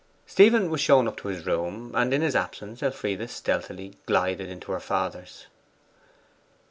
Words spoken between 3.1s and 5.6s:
stealthily glided into her father's.